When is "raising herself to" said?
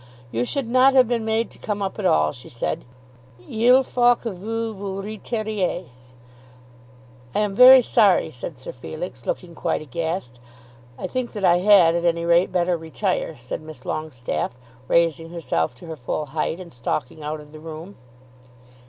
14.87-15.85